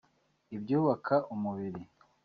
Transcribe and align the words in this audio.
ibyubaka 0.55 1.15
umubiri 1.33 1.81